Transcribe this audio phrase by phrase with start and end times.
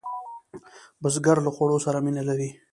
[1.01, 2.49] بزګر له خوړو سره مینه لري